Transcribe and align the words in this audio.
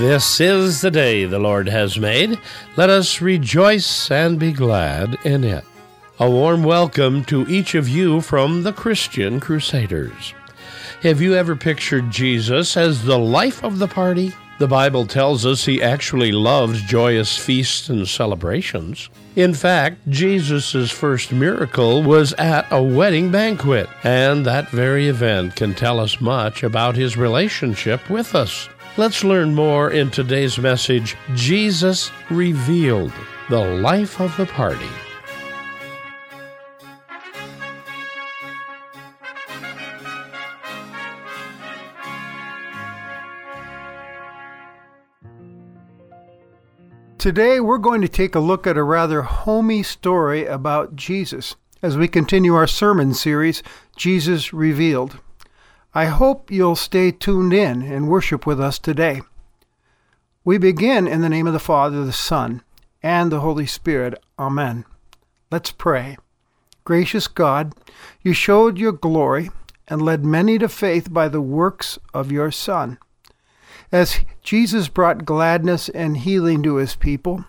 This 0.00 0.40
is 0.40 0.80
the 0.80 0.90
day 0.90 1.26
the 1.26 1.38
Lord 1.38 1.68
has 1.68 1.98
made. 1.98 2.38
Let 2.74 2.88
us 2.88 3.20
rejoice 3.20 4.10
and 4.10 4.40
be 4.40 4.50
glad 4.50 5.18
in 5.26 5.44
it. 5.44 5.62
A 6.18 6.30
warm 6.30 6.62
welcome 6.62 7.22
to 7.26 7.46
each 7.50 7.74
of 7.74 7.86
you 7.86 8.22
from 8.22 8.62
the 8.62 8.72
Christian 8.72 9.40
Crusaders. 9.40 10.32
Have 11.02 11.20
you 11.20 11.34
ever 11.34 11.54
pictured 11.54 12.10
Jesus 12.10 12.78
as 12.78 13.04
the 13.04 13.18
life 13.18 13.62
of 13.62 13.78
the 13.78 13.88
party? 13.88 14.32
The 14.58 14.66
Bible 14.66 15.04
tells 15.04 15.44
us 15.44 15.66
he 15.66 15.82
actually 15.82 16.32
loves 16.32 16.80
joyous 16.80 17.36
feasts 17.36 17.90
and 17.90 18.08
celebrations. 18.08 19.10
In 19.36 19.52
fact, 19.52 19.98
Jesus' 20.08 20.90
first 20.90 21.30
miracle 21.30 22.02
was 22.02 22.32
at 22.38 22.66
a 22.70 22.82
wedding 22.82 23.30
banquet, 23.30 23.86
and 24.02 24.46
that 24.46 24.70
very 24.70 25.08
event 25.08 25.56
can 25.56 25.74
tell 25.74 26.00
us 26.00 26.22
much 26.22 26.62
about 26.62 26.96
his 26.96 27.18
relationship 27.18 28.08
with 28.08 28.34
us. 28.34 28.66
Let's 29.00 29.24
learn 29.24 29.54
more 29.54 29.90
in 29.90 30.10
today's 30.10 30.58
message 30.58 31.16
Jesus 31.34 32.10
Revealed, 32.28 33.10
the 33.48 33.58
life 33.58 34.20
of 34.20 34.36
the 34.36 34.44
party. 34.44 34.90
Today, 47.16 47.58
we're 47.58 47.78
going 47.78 48.02
to 48.02 48.08
take 48.08 48.34
a 48.34 48.38
look 48.38 48.66
at 48.66 48.76
a 48.76 48.82
rather 48.82 49.22
homey 49.22 49.82
story 49.82 50.44
about 50.44 50.94
Jesus 50.94 51.56
as 51.80 51.96
we 51.96 52.06
continue 52.06 52.54
our 52.54 52.66
sermon 52.66 53.14
series, 53.14 53.62
Jesus 53.96 54.52
Revealed. 54.52 55.18
I 55.92 56.04
hope 56.04 56.52
you'll 56.52 56.76
stay 56.76 57.10
tuned 57.10 57.52
in 57.52 57.82
and 57.82 58.08
worship 58.08 58.46
with 58.46 58.60
us 58.60 58.78
today. 58.78 59.22
We 60.44 60.56
begin 60.56 61.08
in 61.08 61.20
the 61.20 61.28
name 61.28 61.48
of 61.48 61.52
the 61.52 61.58
Father, 61.58 62.04
the 62.04 62.12
Son, 62.12 62.62
and 63.02 63.32
the 63.32 63.40
Holy 63.40 63.66
Spirit. 63.66 64.14
Amen. 64.38 64.84
Let's 65.50 65.72
pray. 65.72 66.16
Gracious 66.84 67.26
God, 67.26 67.74
you 68.22 68.32
showed 68.32 68.78
your 68.78 68.92
glory 68.92 69.50
and 69.88 70.00
led 70.00 70.24
many 70.24 70.58
to 70.58 70.68
faith 70.68 71.12
by 71.12 71.28
the 71.28 71.42
works 71.42 71.98
of 72.14 72.30
your 72.30 72.52
Son. 72.52 72.98
As 73.90 74.20
Jesus 74.42 74.86
brought 74.86 75.24
gladness 75.24 75.88
and 75.88 76.18
healing 76.18 76.62
to 76.62 76.76
his 76.76 76.94
people, 76.94 77.44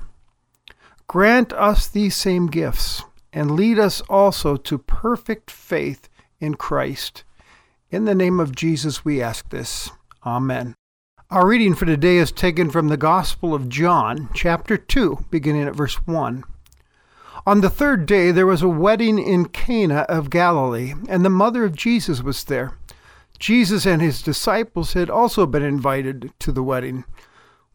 grant 1.07 1.53
us 1.53 1.87
these 1.87 2.15
same 2.15 2.47
gifts 2.47 3.03
and 3.31 3.51
lead 3.51 3.77
us 3.77 4.01
also 4.09 4.57
to 4.57 4.79
perfect 4.79 5.51
faith 5.51 6.09
in 6.39 6.55
Christ. 6.55 7.23
In 7.91 8.05
the 8.05 8.15
name 8.15 8.39
of 8.39 8.55
Jesus, 8.55 9.03
we 9.03 9.21
ask 9.21 9.49
this. 9.49 9.91
Amen. 10.25 10.75
Our 11.29 11.45
reading 11.45 11.75
for 11.75 11.85
today 11.85 12.19
is 12.19 12.31
taken 12.31 12.69
from 12.69 12.87
the 12.87 12.95
Gospel 12.95 13.53
of 13.53 13.67
John, 13.67 14.29
chapter 14.33 14.77
2, 14.77 15.25
beginning 15.29 15.63
at 15.63 15.75
verse 15.75 15.95
1. 16.07 16.45
On 17.45 17.59
the 17.59 17.69
third 17.69 18.05
day, 18.05 18.31
there 18.31 18.45
was 18.45 18.61
a 18.61 18.69
wedding 18.69 19.19
in 19.19 19.49
Cana 19.49 20.05
of 20.07 20.29
Galilee, 20.29 20.93
and 21.09 21.25
the 21.25 21.29
mother 21.29 21.65
of 21.65 21.75
Jesus 21.75 22.23
was 22.23 22.45
there. 22.45 22.77
Jesus 23.39 23.85
and 23.85 24.01
his 24.01 24.21
disciples 24.21 24.93
had 24.93 25.09
also 25.09 25.45
been 25.45 25.63
invited 25.63 26.31
to 26.39 26.53
the 26.53 26.63
wedding. 26.63 27.03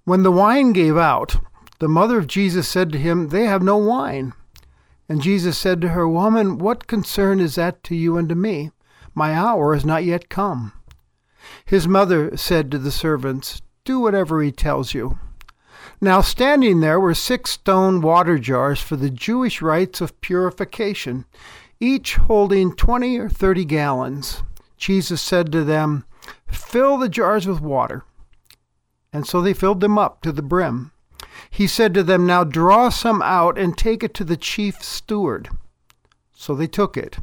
When 0.05 0.23
the 0.23 0.33
wine 0.33 0.73
gave 0.73 0.97
out, 0.97 1.37
the 1.79 1.89
mother 1.89 2.17
of 2.17 2.27
Jesus 2.27 2.67
said 2.67 2.91
to 2.93 2.99
him, 2.99 3.29
They 3.29 3.45
have 3.45 3.63
no 3.63 3.77
wine. 3.77 4.33
And 5.11 5.21
Jesus 5.21 5.59
said 5.59 5.83
to 5.83 5.89
her, 5.89 6.09
Woman, 6.09 6.57
what 6.57 6.87
concern 6.87 7.39
is 7.39 7.57
that 7.57 7.85
to 7.85 7.95
you 7.95 8.17
and 8.17 8.31
to 8.31 8.35
me? 8.35 8.71
My 9.19 9.33
hour 9.33 9.75
is 9.75 9.87
not 9.87 10.05
yet 10.05 10.29
come. 10.29 10.75
His 11.65 11.89
mother 11.89 12.37
said 12.37 12.71
to 12.71 12.79
the 12.79 12.91
servants, 12.91 13.63
Do 13.87 13.99
whatever 13.99 14.43
he 14.43 14.53
tells 14.53 14.93
you. 14.93 15.19
Now 16.03 16.21
standing 16.21 16.81
there 16.81 17.01
were 17.01 17.15
six 17.15 17.53
stone 17.53 18.03
water 18.03 18.39
jars 18.39 18.79
for 18.79 18.97
the 18.97 19.09
Jewish 19.09 19.63
rites 19.63 20.03
of 20.03 20.21
purification, 20.21 21.25
each 21.81 22.17
holding 22.17 22.77
twenty 22.77 23.17
or 23.19 23.31
thirty 23.31 23.65
gallons. 23.65 24.43
Jesus 24.77 25.23
said 25.23 25.51
to 25.53 25.65
them, 25.65 26.05
Fill 26.47 26.99
the 26.99 27.09
jars 27.09 27.47
with 27.47 27.63
water. 27.63 28.05
And 29.15 29.27
so 29.27 29.41
they 29.41 29.55
filled 29.55 29.81
them 29.81 29.97
up 29.97 30.21
to 30.23 30.33
the 30.33 30.43
brim. 30.43 30.93
He 31.49 31.67
said 31.67 31.95
to 31.95 32.03
them, 32.03 32.27
Now 32.27 32.45
draw 32.45 32.91
some 32.91 33.23
out 33.23 33.57
and 33.57 33.79
take 33.79 34.05
it 34.05 34.13
to 34.15 34.25
the 34.25 34.37
chief 34.37 34.83
steward. 34.83 35.49
So 36.35 36.55
they 36.55 36.67
took 36.67 36.99
it. 36.99 37.17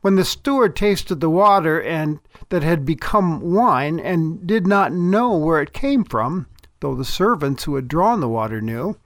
When 0.00 0.14
the 0.14 0.24
steward 0.24 0.76
tasted 0.76 1.20
the 1.20 1.30
water 1.30 1.80
and 1.80 2.20
that 2.48 2.62
had 2.62 2.84
become 2.84 3.40
wine, 3.40 3.98
and 3.98 4.46
did 4.46 4.66
not 4.66 4.92
know 4.92 5.36
where 5.36 5.60
it 5.60 5.72
came 5.72 6.04
from, 6.04 6.46
though 6.80 6.94
the 6.94 7.04
servants 7.04 7.64
who 7.64 7.74
had 7.74 7.88
drawn 7.88 8.20
the 8.20 8.28
water 8.28 8.60
knew, 8.60 8.96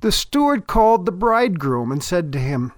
the 0.00 0.12
steward 0.12 0.66
called 0.66 1.04
the 1.04 1.12
bridegroom 1.12 1.92
and 1.92 2.02
said 2.02 2.32
to 2.32 2.38
him, 2.38 2.72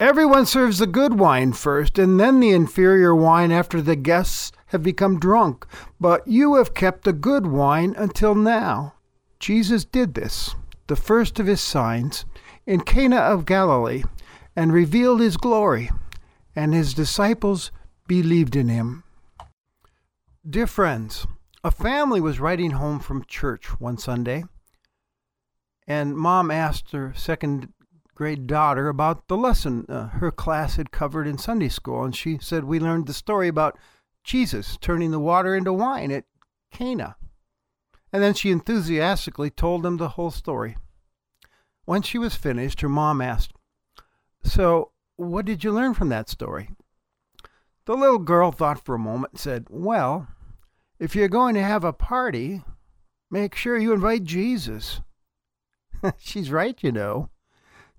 Everyone 0.00 0.46
serves 0.46 0.78
the 0.78 0.88
good 0.88 1.18
wine 1.20 1.52
first, 1.52 1.96
and 1.96 2.18
then 2.18 2.40
the 2.40 2.50
inferior 2.50 3.14
wine 3.14 3.52
after 3.52 3.80
the 3.80 3.94
guests 3.94 4.50
have 4.66 4.82
become 4.82 5.20
drunk. 5.20 5.64
But 6.00 6.26
you 6.26 6.56
have 6.56 6.74
kept 6.74 7.04
the 7.04 7.12
good 7.12 7.46
wine 7.46 7.94
until 7.96 8.34
now. 8.34 8.94
Jesus 9.38 9.84
did 9.84 10.14
this, 10.14 10.56
the 10.88 10.96
first 10.96 11.38
of 11.38 11.46
his 11.46 11.60
signs, 11.60 12.24
in 12.66 12.80
Cana 12.80 13.16
of 13.16 13.46
Galilee, 13.46 14.02
and 14.56 14.72
revealed 14.72 15.20
his 15.20 15.36
glory, 15.36 15.90
and 16.54 16.74
his 16.74 16.94
disciples 16.94 17.70
believed 18.06 18.56
in 18.56 18.68
him. 18.68 19.04
Dear 20.48 20.66
friends, 20.66 21.26
a 21.64 21.70
family 21.70 22.20
was 22.20 22.40
riding 22.40 22.72
home 22.72 22.98
from 22.98 23.24
church 23.24 23.80
one 23.80 23.96
Sunday, 23.96 24.44
and 25.86 26.16
mom 26.16 26.50
asked 26.50 26.92
her 26.92 27.12
second 27.16 27.72
grade 28.14 28.46
daughter 28.46 28.88
about 28.88 29.26
the 29.28 29.36
lesson 29.36 29.86
uh, 29.88 30.08
her 30.08 30.30
class 30.30 30.76
had 30.76 30.92
covered 30.92 31.26
in 31.26 31.38
Sunday 31.38 31.68
school. 31.68 32.04
And 32.04 32.14
she 32.14 32.38
said, 32.40 32.64
We 32.64 32.78
learned 32.78 33.06
the 33.06 33.12
story 33.12 33.48
about 33.48 33.78
Jesus 34.22 34.78
turning 34.80 35.10
the 35.10 35.18
water 35.18 35.56
into 35.56 35.72
wine 35.72 36.12
at 36.12 36.24
Cana. 36.70 37.16
And 38.12 38.22
then 38.22 38.34
she 38.34 38.50
enthusiastically 38.50 39.50
told 39.50 39.82
them 39.82 39.96
the 39.96 40.10
whole 40.10 40.30
story. 40.30 40.76
When 41.84 42.02
she 42.02 42.18
was 42.18 42.36
finished, 42.36 42.80
her 42.82 42.88
mom 42.88 43.20
asked, 43.20 43.54
So, 44.44 44.91
what 45.16 45.44
did 45.44 45.64
you 45.64 45.72
learn 45.72 45.94
from 45.94 46.08
that 46.10 46.28
story? 46.28 46.70
The 47.84 47.96
little 47.96 48.18
girl 48.18 48.52
thought 48.52 48.84
for 48.84 48.94
a 48.94 48.98
moment 48.98 49.32
and 49.32 49.40
said, 49.40 49.66
Well, 49.68 50.28
if 50.98 51.16
you're 51.16 51.28
going 51.28 51.54
to 51.54 51.62
have 51.62 51.84
a 51.84 51.92
party, 51.92 52.62
make 53.30 53.54
sure 53.54 53.76
you 53.76 53.92
invite 53.92 54.24
Jesus. 54.24 55.00
She's 56.18 56.50
right, 56.50 56.80
you 56.82 56.92
know. 56.92 57.30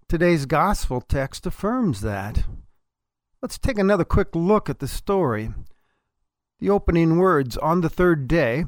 Today's 0.08 0.46
gospel 0.46 1.02
text 1.02 1.46
affirms 1.46 2.02
that. 2.02 2.46
Let's 3.42 3.58
take 3.58 3.78
another 3.78 4.06
quick 4.06 4.36
look 4.36 4.70
at 4.70 4.80
the 4.80 4.88
story. 4.88 5.52
The 6.60 6.70
opening 6.70 7.18
words, 7.18 7.58
on 7.58 7.82
the 7.82 7.90
third 7.90 8.28
day, 8.28 8.66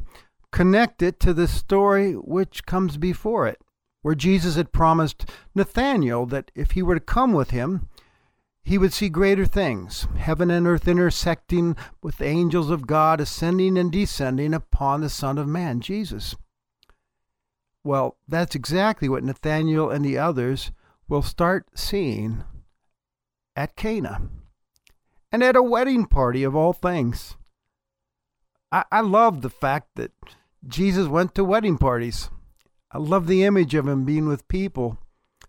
connect 0.51 1.01
it 1.01 1.19
to 1.21 1.33
the 1.33 1.47
story 1.47 2.11
which 2.13 2.65
comes 2.65 2.97
before 2.97 3.47
it, 3.47 3.61
where 4.01 4.15
Jesus 4.15 4.55
had 4.55 4.73
promised 4.73 5.29
Nathanael 5.53 6.25
that 6.25 6.51
if 6.55 6.71
he 6.71 6.81
were 6.81 6.95
to 6.95 6.99
come 6.99 7.31
with 7.31 7.51
him, 7.51 7.87
he 8.65 8.79
would 8.79 8.91
see 8.91 9.09
greater 9.09 9.45
things, 9.45 10.07
heaven 10.17 10.49
and 10.49 10.65
earth 10.65 10.87
intersecting 10.87 11.77
with 12.01 12.17
the 12.17 12.25
angels 12.25 12.71
of 12.71 12.87
God 12.87 13.21
ascending 13.21 13.77
and 13.77 13.91
descending 13.91 14.55
upon 14.55 15.01
the 15.01 15.09
Son 15.09 15.37
of 15.37 15.47
Man, 15.47 15.81
Jesus. 15.81 16.35
Well, 17.83 18.17
that's 18.27 18.55
exactly 18.55 19.07
what 19.07 19.23
Nathanael 19.23 19.91
and 19.91 20.03
the 20.03 20.17
others 20.17 20.71
will 21.07 21.21
start 21.21 21.67
seeing 21.75 22.43
at 23.55 23.75
Cana 23.75 24.29
and 25.31 25.43
at 25.43 25.55
a 25.55 25.61
wedding 25.61 26.07
party 26.07 26.41
of 26.43 26.55
all 26.55 26.73
things. 26.73 27.37
I, 28.71 28.85
I 28.91 29.01
love 29.01 29.43
the 29.43 29.51
fact 29.51 29.89
that 29.95 30.11
Jesus 30.67 31.07
went 31.07 31.35
to 31.35 31.43
wedding 31.43 31.77
parties. 31.77 32.31
I 32.91 32.97
love 32.97 33.27
the 33.27 33.43
image 33.43 33.75
of 33.75 33.87
him 33.87 34.05
being 34.05 34.27
with 34.27 34.47
people, 34.47 34.97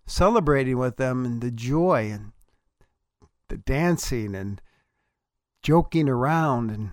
celebrating 0.05 0.77
with 0.77 0.97
them, 0.97 1.25
and 1.25 1.41
the 1.41 1.49
joy 1.49 2.11
and 2.11 2.33
the 3.49 3.57
dancing 3.57 4.35
and 4.35 4.61
joking 5.61 6.07
around. 6.09 6.69
And 6.71 6.91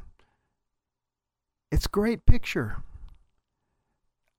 it's 1.71 1.87
great 1.87 2.27
picture. 2.27 2.83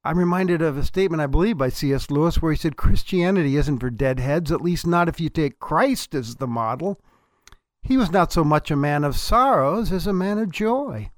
I'm 0.03 0.19
reminded 0.19 0.61
of 0.61 0.77
a 0.77 0.85
statement, 0.85 1.21
I 1.21 1.25
believe, 1.25 1.57
by 1.57 1.69
C.S. 1.69 2.11
Lewis, 2.11 2.39
where 2.39 2.51
he 2.51 2.57
said, 2.57 2.77
Christianity 2.77 3.57
isn't 3.57 3.79
for 3.79 3.89
deadheads, 3.89 4.51
at 4.51 4.61
least 4.61 4.85
not 4.85 5.09
if 5.09 5.19
you 5.19 5.29
take 5.29 5.59
Christ 5.59 6.13
as 6.13 6.35
the 6.35 6.45
model. 6.45 6.99
He 7.81 7.97
was 7.97 8.11
not 8.11 8.31
so 8.31 8.43
much 8.43 8.69
a 8.69 8.75
man 8.75 9.03
of 9.03 9.15
sorrows 9.15 9.91
as 9.91 10.05
a 10.05 10.13
man 10.13 10.37
of 10.37 10.51
joy. 10.51 11.09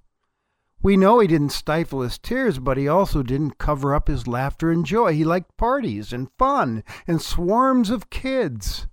We 0.82 0.96
know 0.96 1.20
he 1.20 1.28
didn't 1.28 1.50
stifle 1.50 2.02
his 2.02 2.18
tears, 2.18 2.60
but 2.60 2.78
he 2.78 2.88
also 2.88 3.24
didn't 3.24 3.58
cover 3.58 3.96
up 3.96 4.08
his 4.08 4.28
laughter 4.28 4.72
and 4.72 4.86
joy. 4.86 5.14
He 5.14 5.26
liked 5.26 5.58
parties 5.58 6.14
and 6.14 6.30
fun 6.38 6.84
and 7.08 7.22
swarms 7.22 7.90
of 7.90 8.10
kids. 8.10 8.88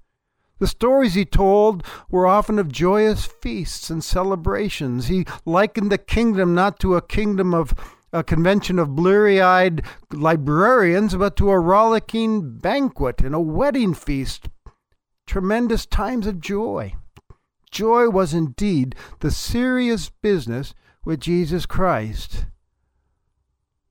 The 0.59 0.67
stories 0.67 1.15
he 1.15 1.25
told 1.25 1.85
were 2.09 2.27
often 2.27 2.59
of 2.59 2.71
joyous 2.71 3.25
feasts 3.25 3.91
and 3.91 4.03
celebrations. 4.05 5.09
He 5.09 5.27
likened 5.45 5.91
the 5.91 5.99
kingdom 5.99 6.55
not 6.55 6.79
to 6.81 6.95
a 6.95 7.03
kingdom 7.03 7.53
of 7.53 7.75
a 8.13 8.23
convention 8.23 8.79
of 8.79 8.95
bleary 8.95 9.41
eyed 9.41 9.83
librarians, 10.13 11.17
but 11.17 11.37
to 11.37 11.51
a 11.51 11.59
rollicking 11.59 12.59
banquet 12.59 13.21
and 13.21 13.35
a 13.35 13.41
wedding 13.41 13.93
feast. 13.93 14.49
Tremendous 15.27 15.85
times 15.85 16.27
of 16.27 16.41
joy. 16.41 16.95
Joy 17.73 18.09
was 18.09 18.33
indeed 18.33 18.95
the 19.19 19.33
serious 19.33 20.09
business 20.09 20.75
with 21.05 21.19
Jesus 21.19 21.67
Christ. 21.67 22.47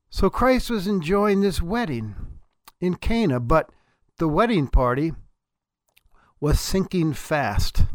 So 0.10 0.30
Christ 0.30 0.70
was 0.70 0.88
enjoying 0.88 1.42
this 1.42 1.62
wedding 1.62 2.16
in 2.80 2.96
Cana, 2.96 3.42
but 3.42 3.70
the 4.20 4.30
wedding 4.30 4.68
party 4.68 5.12
was 6.44 6.60
sinking 6.60 7.14
fast, 7.14 7.86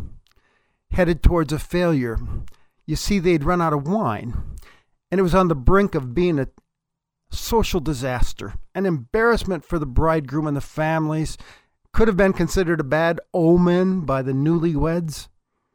headed 0.93 1.23
towards 1.23 1.53
a 1.53 1.59
failure. 1.59 2.17
You 2.87 2.97
see, 2.97 3.19
they'd 3.19 3.45
run 3.45 3.61
out 3.61 3.75
of 3.75 3.87
wine, 3.87 4.57
and 5.11 5.19
it 5.19 5.23
was 5.23 5.35
on 5.35 5.49
the 5.49 5.55
brink 5.55 5.95
of 5.95 6.15
being 6.15 6.39
a 6.39 6.49
social 7.31 7.79
disaster, 7.79 8.55
an 8.75 8.87
embarrassment 8.87 9.67
for 9.67 9.79
the 9.79 9.85
bridegroom 9.85 10.47
and 10.47 10.57
the 10.57 10.63
families. 10.63 11.37
Could 11.93 12.09
have 12.09 12.17
been 12.17 12.33
considered 12.33 12.81
a 12.81 12.85
bad 12.85 13.21
omen 13.35 14.07
by 14.07 14.23
the 14.23 14.33
newlyweds. 14.33 15.29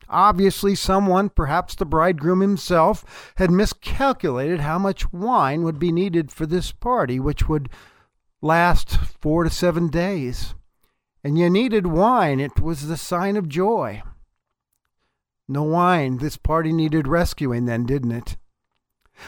Obviously, 0.10 0.74
someone, 0.74 1.30
perhaps 1.30 1.76
the 1.76 1.86
bridegroom 1.86 2.42
himself, 2.42 3.32
had 3.36 3.52
miscalculated 3.52 4.62
how 4.62 4.80
much 4.80 5.14
wine 5.14 5.62
would 5.62 5.78
be 5.78 5.92
needed 5.92 6.32
for 6.32 6.48
this 6.48 6.72
party, 6.72 7.20
which 7.20 7.48
would 7.48 7.70
last 8.42 8.98
four 9.22 9.44
to 9.44 9.52
seven 9.52 9.90
days. 9.90 10.56
And 11.24 11.38
you 11.38 11.50
needed 11.50 11.88
wine, 11.88 12.40
it 12.40 12.60
was 12.60 12.88
the 12.88 12.98
sign 12.98 13.38
of 13.38 13.48
joy. 13.48 14.04
No 15.48 15.64
wine, 15.64 16.18
this 16.18 16.38
party 16.38 16.74
needed 16.74 17.08
rescuing 17.08 17.66
then, 17.66 17.86
didn't 17.86 18.12
it? 18.12 18.38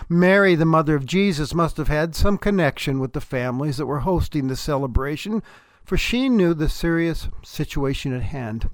Mary, 0.09 0.55
the 0.55 0.65
mother 0.65 0.95
of 0.95 1.05
Jesus, 1.05 1.53
must 1.53 1.77
have 1.77 1.87
had 1.87 2.15
some 2.15 2.37
connection 2.37 2.99
with 2.99 3.13
the 3.13 3.21
families 3.21 3.77
that 3.77 3.85
were 3.85 3.99
hosting 3.99 4.47
the 4.47 4.55
celebration, 4.55 5.43
for 5.83 5.97
she 5.97 6.27
knew 6.27 6.53
the 6.53 6.67
serious 6.67 7.29
situation 7.43 8.13
at 8.13 8.23
hand. 8.23 8.69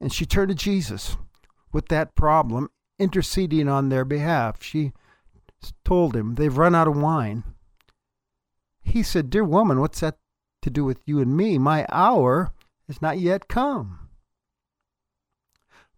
And 0.00 0.12
she 0.12 0.24
turned 0.24 0.48
to 0.48 0.54
Jesus 0.54 1.16
with 1.72 1.88
that 1.88 2.14
problem, 2.14 2.70
interceding 2.98 3.68
on 3.68 3.88
their 3.88 4.04
behalf. 4.04 4.62
She 4.62 4.92
told 5.84 6.14
him, 6.14 6.36
They've 6.36 6.56
run 6.56 6.74
out 6.74 6.88
of 6.88 6.96
wine. 6.96 7.44
He 8.82 9.02
said, 9.02 9.30
Dear 9.30 9.44
woman, 9.44 9.80
what's 9.80 10.00
that 10.00 10.18
to 10.62 10.70
do 10.70 10.84
with 10.84 11.00
you 11.06 11.20
and 11.20 11.36
me? 11.36 11.58
My 11.58 11.86
hour 11.90 12.52
has 12.86 13.02
not 13.02 13.18
yet 13.18 13.48
come. 13.48 14.08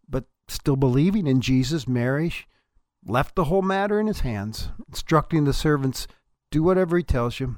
But 0.09 0.25
still 0.49 0.77
believing 0.77 1.27
in 1.27 1.41
Jesus, 1.41 1.87
Mary 1.87 2.33
left 3.07 3.35
the 3.35 3.45
whole 3.45 3.63
matter 3.63 4.01
in 4.01 4.07
his 4.07 4.21
hands, 4.21 4.71
instructing 4.89 5.45
the 5.45 5.53
servants, 5.53 6.07
Do 6.51 6.63
whatever 6.63 6.97
he 6.97 7.03
tells 7.03 7.41
you. 7.41 7.57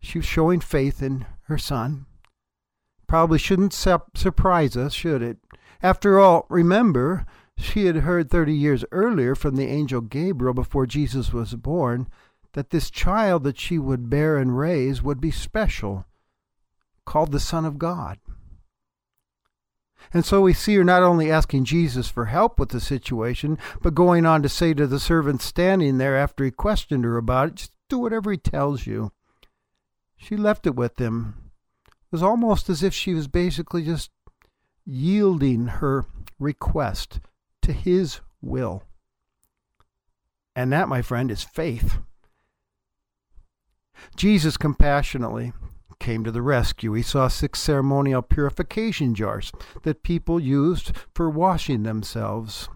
She 0.00 0.18
was 0.18 0.26
showing 0.26 0.60
faith 0.60 1.02
in 1.02 1.26
her 1.44 1.58
son. 1.58 2.06
Probably 3.06 3.38
shouldn't 3.38 3.72
sup 3.72 4.16
surprise 4.16 4.76
us, 4.76 4.92
should 4.92 5.22
it? 5.22 5.38
After 5.82 6.18
all, 6.18 6.46
remember, 6.48 7.26
she 7.56 7.86
had 7.86 7.96
heard 7.96 8.30
30 8.30 8.54
years 8.54 8.84
earlier 8.90 9.34
from 9.34 9.56
the 9.56 9.66
angel 9.66 10.00
Gabriel 10.00 10.54
before 10.54 10.86
Jesus 10.86 11.32
was 11.32 11.54
born 11.54 12.08
that 12.54 12.70
this 12.70 12.90
child 12.90 13.44
that 13.44 13.58
she 13.58 13.78
would 13.78 14.08
bear 14.08 14.38
and 14.38 14.58
raise 14.58 15.02
would 15.02 15.20
be 15.20 15.30
special, 15.30 16.06
called 17.04 17.30
the 17.30 17.40
Son 17.40 17.64
of 17.64 17.78
God. 17.78 18.18
And 20.12 20.24
so 20.24 20.40
we 20.42 20.52
see 20.52 20.74
her 20.76 20.84
not 20.84 21.02
only 21.02 21.30
asking 21.30 21.64
Jesus 21.64 22.08
for 22.08 22.26
help 22.26 22.58
with 22.58 22.70
the 22.70 22.80
situation, 22.80 23.58
but 23.82 23.94
going 23.94 24.26
on 24.26 24.42
to 24.42 24.48
say 24.48 24.74
to 24.74 24.86
the 24.86 25.00
servant 25.00 25.42
standing 25.42 25.98
there 25.98 26.16
after 26.16 26.44
he 26.44 26.50
questioned 26.50 27.04
her 27.04 27.16
about 27.16 27.48
it, 27.48 27.54
just 27.56 27.72
do 27.88 27.98
whatever 27.98 28.30
he 28.30 28.36
tells 28.36 28.86
you. 28.86 29.12
She 30.16 30.36
left 30.36 30.66
it 30.66 30.76
with 30.76 30.98
him 30.98 31.50
It 31.86 32.12
was 32.12 32.22
almost 32.22 32.70
as 32.70 32.82
if 32.82 32.94
she 32.94 33.14
was 33.14 33.28
basically 33.28 33.84
just 33.84 34.10
yielding 34.86 35.66
her 35.66 36.06
request 36.38 37.20
to 37.62 37.72
his 37.72 38.20
will. 38.40 38.84
And 40.54 40.72
that, 40.72 40.88
my 40.88 41.02
friend, 41.02 41.30
is 41.30 41.42
faith. 41.42 41.98
Jesus 44.16 44.56
compassionately 44.56 45.52
came 45.98 46.24
to 46.24 46.30
the 46.30 46.42
rescue. 46.42 46.92
He 46.92 47.02
saw 47.02 47.28
six 47.28 47.60
ceremonial 47.60 48.22
purification 48.22 49.14
jars 49.14 49.52
that 49.82 50.02
people 50.02 50.38
used 50.38 50.92
for 51.14 51.30
washing 51.30 51.82
themselves. 51.82 52.68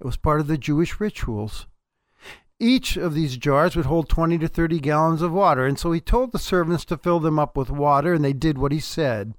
It 0.00 0.04
was 0.04 0.16
part 0.16 0.40
of 0.40 0.46
the 0.46 0.58
Jewish 0.58 1.00
rituals. 1.00 1.66
Each 2.60 2.96
of 2.96 3.14
these 3.14 3.36
jars 3.36 3.74
would 3.74 3.86
hold 3.86 4.08
20 4.08 4.38
to 4.38 4.48
30 4.48 4.78
gallons 4.80 5.22
of 5.22 5.32
water, 5.32 5.66
and 5.66 5.78
so 5.78 5.92
he 5.92 6.00
told 6.00 6.32
the 6.32 6.38
servants 6.38 6.84
to 6.86 6.96
fill 6.96 7.20
them 7.20 7.38
up 7.38 7.56
with 7.56 7.70
water, 7.70 8.14
and 8.14 8.24
they 8.24 8.32
did 8.32 8.58
what 8.58 8.72
he 8.72 8.80
said. 8.80 9.34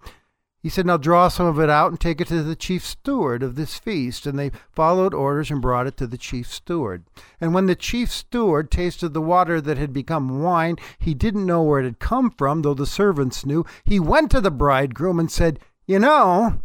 He 0.66 0.70
said, 0.72 0.88
Now 0.88 0.98
draw 0.98 1.28
some 1.28 1.46
of 1.46 1.60
it 1.60 1.70
out 1.70 1.92
and 1.92 2.00
take 2.00 2.20
it 2.20 2.28
to 2.30 2.42
the 2.42 2.56
chief 2.56 2.84
steward 2.84 3.44
of 3.44 3.54
this 3.54 3.78
feast. 3.78 4.26
And 4.26 4.40
they 4.40 4.50
followed 4.72 5.14
orders 5.14 5.52
and 5.52 5.62
brought 5.62 5.86
it 5.86 5.96
to 5.98 6.08
the 6.08 6.18
chief 6.18 6.52
steward. 6.52 7.04
And 7.40 7.54
when 7.54 7.68
the 7.68 7.76
chief 7.76 8.12
steward 8.12 8.72
tasted 8.72 9.10
the 9.10 9.22
water 9.22 9.62
that 9.62 9.78
had 9.78 9.94
become 9.94 10.42
wine, 10.42 10.78
he 10.98 11.14
didn't 11.14 11.46
know 11.46 11.62
where 11.62 11.82
it 11.82 11.84
had 11.86 12.00
come 12.00 12.32
from, 12.32 12.64
though 12.64 12.74
the 12.74 12.88
servants 12.88 13.46
knew. 13.46 13.64
He 13.84 14.00
went 14.00 14.32
to 14.32 14.42
the 14.42 14.50
bridegroom 14.50 15.20
and 15.20 15.32
said, 15.32 15.60
You 15.86 16.00
know, 16.00 16.60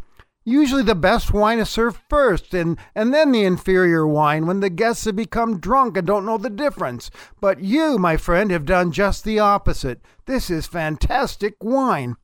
Usually 0.46 0.82
the 0.82 0.94
best 0.94 1.34
wine 1.34 1.58
is 1.58 1.68
served 1.68 2.00
first 2.08 2.54
and, 2.54 2.78
and 2.94 3.12
then 3.12 3.32
the 3.32 3.44
inferior 3.44 4.06
wine 4.06 4.46
when 4.46 4.60
the 4.60 4.70
guests 4.70 5.04
have 5.04 5.16
become 5.16 5.60
drunk 5.60 5.98
and 5.98 6.06
don't 6.06 6.24
know 6.24 6.38
the 6.38 6.48
difference. 6.48 7.10
But 7.38 7.60
you, 7.60 7.98
my 7.98 8.16
friend, 8.16 8.50
have 8.50 8.64
done 8.64 8.92
just 8.92 9.24
the 9.24 9.38
opposite. 9.40 10.00
This 10.24 10.48
is 10.48 10.66
fantastic 10.66 11.56
wine. 11.60 12.16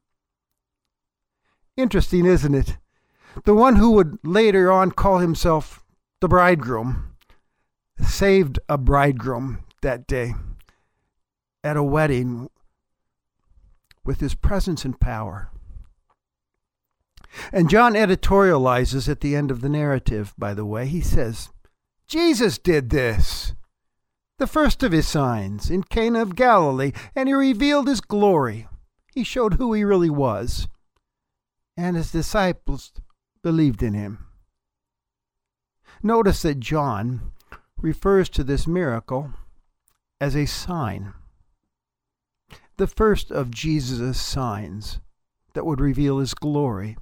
Interesting, 1.76 2.25
isn't 2.25 2.55
it? 2.55 2.76
The 3.44 3.55
one 3.55 3.76
who 3.76 3.90
would 3.93 4.19
later 4.25 4.73
on 4.73 4.93
call 4.93 5.19
himself 5.19 5.84
the 6.20 6.28
bridegroom 6.28 7.17
saved 8.02 8.58
a 8.69 8.78
bridegroom 8.78 9.64
that 9.82 10.06
day 10.06 10.34
at 11.62 11.76
a 11.76 11.82
wedding 11.82 12.49
with 14.05 14.20
his 14.20 14.34
presence 14.34 14.84
and 14.84 14.99
power. 14.99 15.50
And 17.52 17.69
John 17.69 17.94
editorializes 17.94 19.08
at 19.08 19.20
the 19.20 19.37
end 19.37 19.50
of 19.50 19.61
the 19.61 19.69
narrative, 19.69 20.34
by 20.38 20.55
the 20.55 20.64
way. 20.64 20.87
He 20.87 21.00
says, 21.00 21.50
Jesus 22.06 22.56
did 22.56 22.90
this, 22.90 23.53
the 24.39 24.46
first 24.46 24.82
of 24.82 24.93
his 24.93 25.08
signs, 25.08 25.70
in 25.70 25.82
Cana 25.82 26.22
of 26.22 26.36
Galilee, 26.36 26.93
and 27.15 27.29
he 27.29 27.34
revealed 27.34 27.89
his 27.89 28.00
glory. 28.00 28.69
He 29.12 29.24
showed 29.24 29.55
who 29.55 29.72
he 29.72 29.84
really 29.84 30.10
was, 30.10 30.69
and 31.76 31.96
his 31.96 32.12
disciples 32.12 32.92
believed 33.42 33.82
in 33.82 33.94
him. 33.94 34.26
Notice 36.02 36.42
that 36.42 36.60
John 36.60 37.32
refers 37.80 38.28
to 38.30 38.44
this 38.44 38.66
miracle 38.66 39.32
as 40.20 40.34
a 40.34 40.46
sign, 40.46 41.12
the 42.76 42.86
first 42.86 43.30
of 43.30 43.50
Jesus' 43.50 44.20
signs 44.20 45.00
that 45.54 45.66
would 45.66 45.80
reveal 45.80 46.18
his 46.18 46.34
glory 46.34 46.96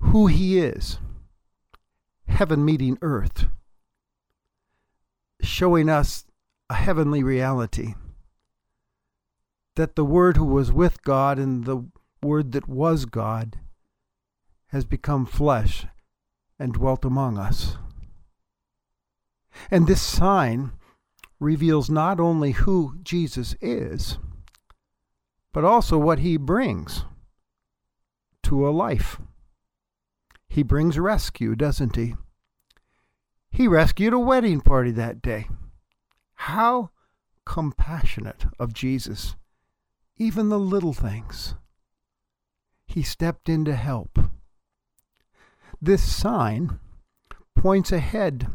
who 0.00 0.26
he 0.26 0.58
is 0.58 0.98
heaven 2.26 2.64
meeting 2.64 2.96
earth, 3.02 3.46
showing 5.42 5.88
us 5.88 6.24
a 6.68 6.74
heavenly 6.74 7.22
reality. 7.22 7.94
That 9.76 9.96
the 9.96 10.04
Word 10.04 10.36
who 10.36 10.44
was 10.44 10.72
with 10.72 11.02
God 11.02 11.38
and 11.38 11.64
the 11.64 11.84
Word 12.22 12.52
that 12.52 12.68
was 12.68 13.06
God 13.06 13.58
has 14.68 14.84
become 14.84 15.26
flesh 15.26 15.86
and 16.58 16.74
dwelt 16.74 17.04
among 17.04 17.38
us. 17.38 17.76
And 19.70 19.86
this 19.86 20.02
sign 20.02 20.72
reveals 21.38 21.90
not 21.90 22.20
only 22.20 22.52
who 22.52 22.98
Jesus 23.02 23.56
is, 23.60 24.18
but 25.52 25.64
also 25.64 25.98
what 25.98 26.20
he 26.20 26.36
brings 26.36 27.04
to 28.44 28.68
a 28.68 28.70
life. 28.70 29.20
He 30.48 30.62
brings 30.62 30.98
rescue, 30.98 31.54
doesn't 31.54 31.96
he? 31.96 32.14
He 33.50 33.66
rescued 33.66 34.12
a 34.12 34.18
wedding 34.18 34.60
party 34.60 34.90
that 34.92 35.22
day. 35.22 35.48
How 36.34 36.90
compassionate 37.44 38.46
of 38.58 38.72
Jesus. 38.72 39.36
Even 40.16 40.48
the 40.48 40.58
little 40.58 40.92
things. 40.92 41.54
He 42.90 43.04
stepped 43.04 43.48
in 43.48 43.64
to 43.66 43.76
help. 43.76 44.18
This 45.80 46.02
sign 46.02 46.80
points 47.54 47.92
ahead, 47.92 48.48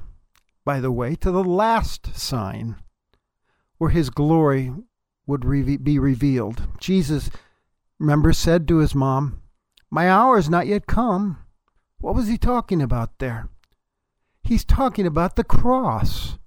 by 0.66 0.82
the 0.82 0.92
way, 0.92 1.16
to 1.16 1.32
the 1.32 1.44
last 1.44 2.18
sign 2.18 2.76
where 3.78 3.92
his 3.92 4.10
glory 4.10 4.74
would 5.26 5.50
be 5.84 5.98
revealed. 5.98 6.68
Jesus, 6.82 7.30
remember, 7.98 8.34
said 8.34 8.68
to 8.68 8.80
his 8.80 8.94
mom, 8.94 9.42
My 9.90 10.10
hour 10.10 10.38
is 10.38 10.50
not 10.50 10.68
yet 10.68 10.86
come. 10.86 11.38
What 12.00 12.14
was 12.14 12.28
he 12.28 12.38
talking 12.38 12.82
about 12.82 13.20
there? 13.20 13.48
He's 14.44 14.66
talking 14.66 15.08
about 15.08 15.38
the 15.38 15.46
cross. 15.46 16.38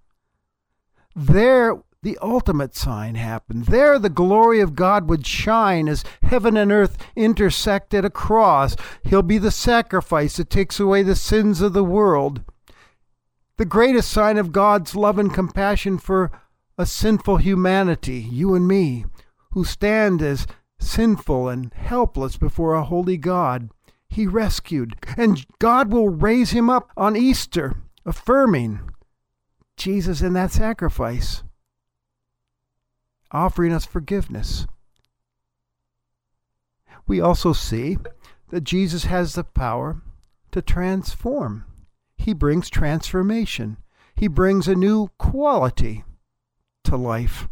There, 1.17 1.83
the 2.03 2.19
ultimate 2.23 2.77
sign 2.77 3.17
happened. 3.17 3.67
There, 3.67 3.99
the 3.99 4.09
glory 4.09 4.61
of 4.61 4.77
God 4.77 5.09
would 5.09 5.27
shine 5.27 5.89
as 5.89 6.05
heaven 6.23 6.57
and 6.57 6.71
earth 6.71 6.97
intersect 7.17 7.93
at 7.93 8.05
a 8.05 8.11
cross. 8.11 8.77
He'll 9.03 9.23
be 9.23 9.39
the 9.39 9.51
sacrifice 9.51 10.37
that 10.37 10.49
takes 10.49 10.79
away 10.79 11.03
the 11.03 11.17
sins 11.17 11.61
of 11.61 11.73
the 11.73 11.85
world. 11.85 12.45
The 13.57 13.65
greatest 13.65 14.13
sign 14.13 14.39
of 14.39 14.53
God's 14.53 14.95
love 14.95 15.19
and 15.19 15.35
compassion 15.35 15.99
for 15.99 16.31
a 16.77 16.87
sinful 16.87 17.39
humanity, 17.39 18.21
you 18.21 18.55
and 18.55 18.69
me, 18.69 19.05
who 19.51 19.65
stand 19.65 20.23
as 20.23 20.47
sinful 20.79 21.49
and 21.49 21.75
helpless 21.75 22.37
before 22.37 22.75
a 22.75 22.85
holy 22.85 23.17
God. 23.17 23.71
He 24.09 24.29
rescued, 24.29 24.95
and 25.17 25.45
God 25.59 25.93
will 25.93 26.09
raise 26.09 26.53
him 26.53 26.71
up 26.71 26.91
on 26.97 27.17
Easter, 27.17 27.75
affirming 28.07 28.89
Jesus 29.77 30.23
in 30.23 30.35
that 30.35 30.53
sacrifice 30.53 31.43
offering 33.31 33.73
us 33.73 33.85
forgiveness. 33.85 34.67
We 37.07 37.21
also 37.21 37.53
see 37.53 37.99
that 38.51 38.65
Jesus 38.65 39.05
has 39.05 39.35
the 39.35 39.45
power 39.45 40.03
to 40.53 40.63
transform. 40.63 41.65
He 42.17 42.33
brings 42.33 42.69
transformation. 42.69 43.79
He 44.15 44.29
brings 44.29 44.69
a 44.69 44.75
new 44.75 45.11
quality 45.19 46.05
to 46.85 46.97
life. 46.97 47.49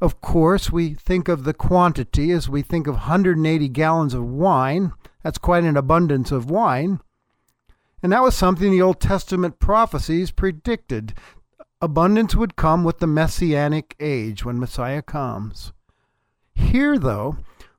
Of 0.00 0.20
course, 0.20 0.70
we 0.70 0.94
think 0.94 1.28
of 1.28 1.44
the 1.44 1.54
quantity 1.54 2.30
as 2.30 2.48
we 2.48 2.62
think 2.62 2.86
of 2.86 2.94
180 2.94 3.68
gallons 3.68 4.14
of 4.14 4.24
wine. 4.24 4.92
That's 5.22 5.38
quite 5.38 5.64
an 5.64 5.76
abundance 5.76 6.32
of 6.32 6.50
wine. 6.50 7.00
And 8.02 8.12
that 8.12 8.22
was 8.22 8.34
something 8.34 8.70
the 8.70 8.82
Old 8.82 9.00
Testament 9.00 9.58
prophecies 9.58 10.30
predicted 10.30 11.14
Abundance 11.80 12.34
would 12.34 12.56
come 12.56 12.84
with 12.84 12.98
the 12.98 13.06
messianic 13.06 13.94
age 14.00 14.44
when 14.44 14.58
Messiah 14.58 15.02
comes. 15.02 15.72
Here, 16.54 16.98
though, 16.98 17.38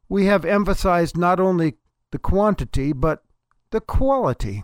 we 0.10 0.26
have 0.26 0.46
emphasized 0.46 1.18
not 1.18 1.40
only 1.40 1.76
the 2.12 2.20
quantity, 2.20 2.94
but 2.94 3.24
the 3.72 3.82
quality. 3.82 4.64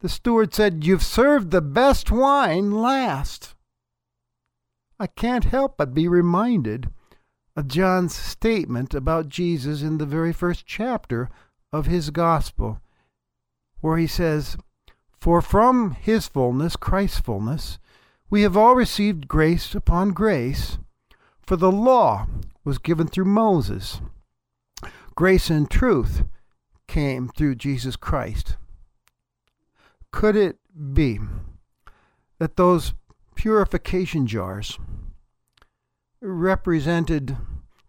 The 0.00 0.08
steward 0.08 0.54
said, 0.54 0.84
You've 0.84 1.02
served 1.02 1.50
the 1.50 1.62
best 1.62 2.10
wine 2.10 2.70
last. 2.70 3.54
I 5.00 5.06
can't 5.06 5.44
help 5.44 5.76
but 5.76 5.94
be 5.94 6.08
reminded 6.08 6.90
of 7.56 7.68
John's 7.68 8.14
statement 8.14 8.94
about 8.94 9.28
Jesus 9.28 9.82
in 9.82 9.98
the 9.98 10.06
very 10.06 10.32
first 10.32 10.66
chapter 10.66 11.30
of 11.72 11.86
his 11.86 12.10
gospel, 12.10 12.80
where 13.80 13.96
he 13.96 14.06
says, 14.06 14.56
For 15.18 15.40
from 15.40 15.92
his 15.92 16.28
fullness, 16.28 16.76
Christ's 16.76 17.20
fullness, 17.20 17.78
we 18.28 18.42
have 18.42 18.56
all 18.56 18.74
received 18.74 19.28
grace 19.28 19.74
upon 19.74 20.10
grace, 20.12 20.78
for 21.42 21.56
the 21.56 21.70
law 21.70 22.26
was 22.64 22.78
given 22.78 23.06
through 23.06 23.24
Moses. 23.24 24.00
Grace 25.14 25.48
and 25.48 25.70
truth 25.70 26.24
came 26.88 27.28
through 27.28 27.54
Jesus 27.54 27.94
Christ. 27.96 28.56
Could 30.10 30.34
it 30.34 30.58
be 30.92 31.20
that 32.38 32.56
those 32.56 32.94
purification 33.34 34.26
jars 34.26 34.78
represented 36.20 37.36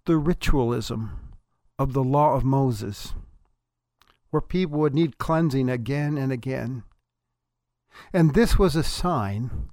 the 0.06 0.18
ritualism 0.18 1.34
of 1.80 1.94
the 1.94 2.04
law 2.04 2.36
of 2.36 2.44
Moses, 2.44 3.14
where 4.30 4.42
people 4.42 4.80
would 4.80 4.94
need 4.94 5.18
cleansing 5.18 5.70
again 5.70 6.18
and 6.18 6.32
again? 6.32 6.84
And 8.14 8.34
this 8.34 8.60
was 8.60 8.76
a 8.76 8.84
sign 8.84 9.70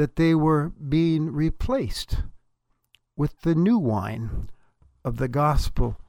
that 0.00 0.16
they 0.16 0.34
were 0.34 0.72
being 0.88 1.30
replaced 1.30 2.22
with 3.18 3.42
the 3.42 3.54
new 3.54 3.76
wine 3.76 4.48
of 5.04 5.18
the 5.18 5.28
gospel 5.28 6.00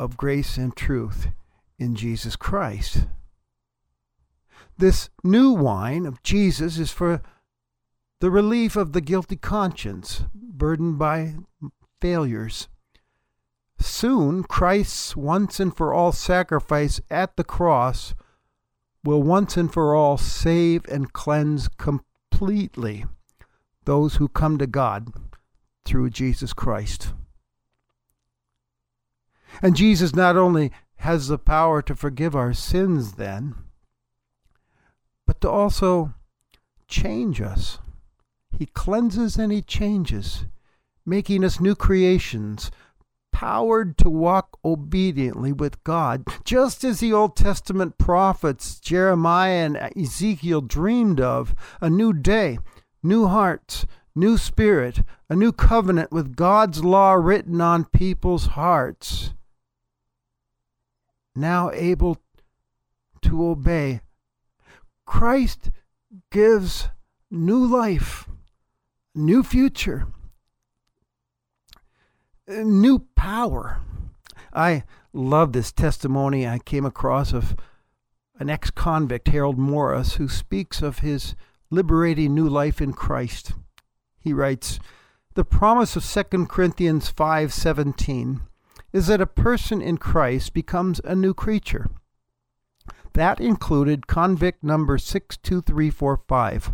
of 0.00 0.16
grace 0.16 0.56
and 0.56 0.74
truth 0.74 1.28
in 1.78 1.94
Jesus 1.94 2.34
Christ. 2.34 3.06
This 4.76 5.10
new 5.22 5.52
wine 5.52 6.06
of 6.06 6.24
Jesus 6.24 6.76
is 6.76 6.90
for 6.90 7.22
the 8.18 8.32
relief 8.32 8.74
of 8.74 8.94
the 8.94 9.00
guilty 9.00 9.36
conscience 9.36 10.24
burdened 10.34 10.98
by 10.98 11.36
failures. 12.00 12.66
Soon, 13.78 14.42
Christ's 14.42 15.14
once 15.14 15.60
and 15.60 15.76
for 15.76 15.94
all 15.94 16.10
sacrifice 16.10 17.00
at 17.08 17.36
the 17.36 17.44
cross 17.44 18.12
will 19.04 19.22
once 19.22 19.56
and 19.56 19.72
for 19.72 19.94
all 19.94 20.18
save 20.18 20.84
and 20.88 21.12
cleanse 21.12 21.68
completely 21.68 23.04
those 23.84 24.16
who 24.16 24.28
come 24.28 24.58
to 24.58 24.66
God 24.66 25.12
through 25.84 26.10
Jesus 26.10 26.52
Christ. 26.52 27.12
And 29.62 29.76
Jesus 29.76 30.14
not 30.14 30.36
only 30.36 30.70
has 30.96 31.28
the 31.28 31.38
power 31.38 31.82
to 31.82 31.94
forgive 31.94 32.36
our 32.36 32.52
sins 32.52 33.12
then, 33.12 33.54
but 35.26 35.40
to 35.40 35.50
also 35.50 36.14
change 36.88 37.40
us. 37.40 37.78
He 38.56 38.66
cleanses 38.66 39.36
and 39.36 39.52
he 39.52 39.62
changes, 39.62 40.44
making 41.06 41.44
us 41.44 41.60
new 41.60 41.74
creations, 41.74 42.70
powered 43.32 43.96
to 43.98 44.10
walk 44.10 44.58
obediently 44.64 45.52
with 45.52 45.82
God, 45.84 46.24
just 46.44 46.84
as 46.84 47.00
the 47.00 47.12
Old 47.12 47.36
Testament 47.36 47.96
prophets 47.96 48.78
Jeremiah 48.78 49.64
and 49.64 49.96
Ezekiel 49.96 50.60
dreamed 50.60 51.20
of 51.20 51.54
a 51.80 51.88
new 51.88 52.12
day 52.12 52.58
new 53.02 53.26
hearts, 53.26 53.86
new 54.14 54.36
spirit, 54.36 55.02
a 55.28 55.36
new 55.36 55.52
covenant 55.52 56.12
with 56.12 56.36
God's 56.36 56.84
law 56.84 57.12
written 57.12 57.60
on 57.60 57.84
people's 57.84 58.46
hearts. 58.48 59.32
Now 61.34 61.70
able 61.72 62.18
to 63.22 63.46
obey. 63.46 64.00
Christ 65.06 65.70
gives 66.30 66.88
new 67.30 67.64
life, 67.64 68.28
new 69.14 69.42
future, 69.42 70.06
new 72.48 73.06
power. 73.14 73.80
I 74.52 74.84
love 75.12 75.52
this 75.52 75.72
testimony 75.72 76.46
I 76.46 76.58
came 76.58 76.84
across 76.84 77.32
of 77.32 77.56
an 78.38 78.50
ex 78.50 78.70
convict, 78.70 79.28
Harold 79.28 79.58
Morris, 79.58 80.14
who 80.14 80.28
speaks 80.28 80.82
of 80.82 81.00
his 81.00 81.34
liberating 81.70 82.34
new 82.34 82.48
life 82.48 82.80
in 82.80 82.92
Christ. 82.92 83.52
He 84.18 84.32
writes, 84.32 84.80
"The 85.34 85.44
promise 85.44 85.96
of 85.96 86.04
2 86.04 86.48
Corinthians 86.48 87.08
5:17 87.08 88.42
is 88.92 89.06
that 89.06 89.20
a 89.20 89.26
person 89.26 89.80
in 89.80 89.96
Christ 89.96 90.52
becomes 90.52 91.00
a 91.04 91.14
new 91.14 91.32
creature. 91.32 91.88
That 93.12 93.40
included 93.40 94.06
convict 94.06 94.62
number 94.62 94.98
62345. 94.98 96.72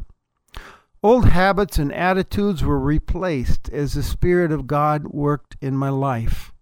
Old 1.03 1.27
habits 1.27 1.79
and 1.79 1.93
attitudes 1.93 2.65
were 2.65 2.81
replaced 2.81 3.69
as 3.69 3.95
the 3.95 4.03
Spirit 4.03 4.51
of 4.51 4.67
God 4.67 5.07
worked 5.09 5.57
in 5.61 5.77
my 5.77 5.91
life. 5.91 6.53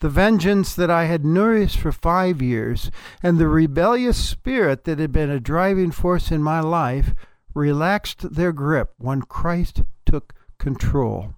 The 0.00 0.08
vengeance 0.08 0.74
that 0.74 0.90
I 0.90 1.04
had 1.04 1.24
nourished 1.24 1.78
for 1.78 1.92
five 1.92 2.42
years 2.42 2.90
and 3.22 3.38
the 3.38 3.48
rebellious 3.48 4.16
spirit 4.16 4.84
that 4.84 4.98
had 4.98 5.12
been 5.12 5.30
a 5.30 5.40
driving 5.40 5.90
force 5.90 6.30
in 6.30 6.42
my 6.42 6.60
life 6.60 7.14
relaxed 7.56 8.34
their 8.34 8.52
grip 8.52 8.92
when 8.98 9.22
Christ 9.22 9.82
took 10.04 10.34
control. 10.58 11.34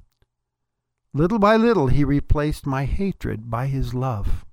Little 1.14 1.38
by 1.38 1.56
little, 1.56 1.87
he 1.87 2.02
replaced 2.02 2.66
my 2.66 2.84
hatred 2.84 3.48
by 3.48 3.68
his 3.68 3.94
love. 3.94 4.44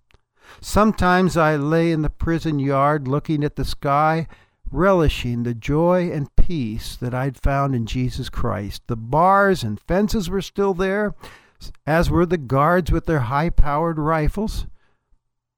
Sometimes 0.62 1.36
I 1.36 1.56
lay 1.56 1.92
in 1.92 2.04
the 2.04 2.10
prison 2.10 2.60
yard 2.60 3.08
looking 3.08 3.44
at 3.44 3.56
the 3.56 3.66
sky, 3.66 4.28
relishing 4.72 5.42
the 5.42 5.56
joy 5.56 6.12
and 6.12 6.34
peace 6.36 6.96
that 6.98 7.16
I'd 7.16 7.42
found 7.42 7.74
in 7.74 7.88
Jesus 7.88 8.30
Christ. 8.30 8.84
The 8.86 8.96
bars 8.96 9.64
and 9.64 9.80
fences 9.80 10.30
were 10.30 10.42
still 10.42 10.76
there, 10.76 11.16
as 11.86 12.12
were 12.12 12.28
the 12.28 12.38
guards 12.38 12.92
with 12.92 13.06
their 13.06 13.22
high 13.22 13.50
powered 13.50 13.98
rifles, 13.98 14.68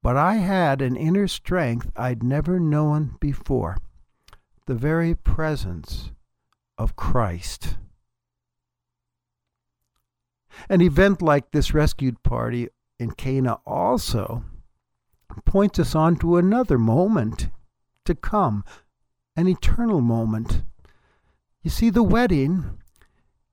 but 0.01 0.15
I 0.15 0.35
had 0.35 0.81
an 0.81 0.95
inner 0.95 1.27
strength 1.27 1.91
I'd 1.97 2.23
never 2.23 2.61
known 2.61 3.17
before 3.19 3.77
the 4.67 4.75
very 4.75 5.15
presence 5.15 6.11
of 6.77 6.95
Christ. 6.97 7.77
An 10.69 10.81
event 10.81 11.21
like 11.21 11.51
this 11.51 11.73
rescued 11.73 12.21
party 12.21 12.67
in 12.99 13.11
Cana 13.11 13.59
also 13.65 14.43
points 15.45 15.79
us 15.79 15.95
on 15.95 16.17
to 16.17 16.35
another 16.35 16.77
moment 16.77 17.47
to 18.05 18.13
come, 18.13 18.65
an 19.37 19.47
eternal 19.47 20.01
moment. 20.01 20.63
You 21.63 21.69
see, 21.69 21.89
the 21.89 22.03
wedding 22.03 22.77